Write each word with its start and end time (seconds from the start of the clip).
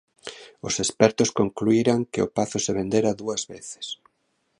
Os 0.67 0.75
expertos 0.83 1.29
concluíran 1.39 2.07
que 2.11 2.21
o 2.25 2.31
pazo 2.37 2.57
se 2.65 2.75
vendera 2.79 3.17
dúas 3.21 3.41
veces. 3.53 3.85